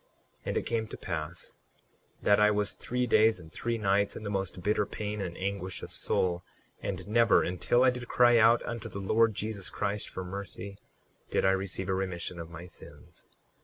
38:8 0.01 0.07
And 0.47 0.57
it 0.57 0.65
came 0.65 0.87
to 0.87 0.97
pass 0.97 1.51
that 2.23 2.39
I 2.39 2.49
was 2.49 2.73
three 2.73 3.05
days 3.05 3.39
and 3.39 3.53
three 3.53 3.77
nights 3.77 4.15
in 4.15 4.23
the 4.23 4.31
most 4.31 4.63
bitter 4.63 4.87
pain 4.87 5.21
and 5.21 5.37
anguish 5.37 5.83
of 5.83 5.91
soul; 5.91 6.43
and 6.81 7.07
never, 7.07 7.43
until 7.43 7.83
I 7.83 7.91
did 7.91 8.07
cry 8.07 8.39
out 8.39 8.63
unto 8.65 8.89
the 8.89 8.97
Lord 8.97 9.35
Jesus 9.35 9.69
Christ 9.69 10.09
for 10.09 10.23
mercy, 10.23 10.79
did 11.29 11.45
I 11.45 11.51
receive 11.51 11.87
a 11.87 11.93
remission 11.93 12.39
of 12.39 12.49
my 12.49 12.65
sins. 12.65 13.27